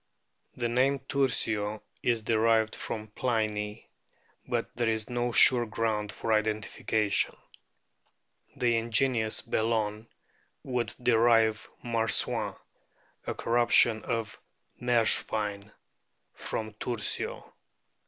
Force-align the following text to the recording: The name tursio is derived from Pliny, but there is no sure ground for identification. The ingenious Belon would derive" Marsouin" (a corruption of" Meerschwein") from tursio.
The 0.55 0.67
name 0.67 0.97
tursio 1.01 1.83
is 2.01 2.23
derived 2.23 2.75
from 2.75 3.09
Pliny, 3.09 3.87
but 4.47 4.75
there 4.75 4.89
is 4.89 5.11
no 5.11 5.31
sure 5.31 5.67
ground 5.67 6.11
for 6.11 6.33
identification. 6.33 7.37
The 8.55 8.77
ingenious 8.77 9.43
Belon 9.43 10.07
would 10.63 10.95
derive" 11.03 11.69
Marsouin" 11.85 12.57
(a 13.27 13.35
corruption 13.35 14.03
of" 14.03 14.41
Meerschwein") 14.81 15.71
from 16.33 16.73
tursio. 16.73 17.53